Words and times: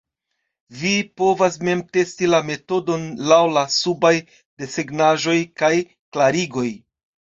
Vi 0.83 0.93
povas 1.21 1.57
mem 1.67 1.83
testi 1.97 2.29
la 2.33 2.39
metodon 2.47 3.05
laŭ 3.33 3.39
la 3.59 3.65
subaj 3.75 4.13
desegnaĵoj 4.63 5.37
kaj 5.63 5.75
klarigoj. 5.91 6.69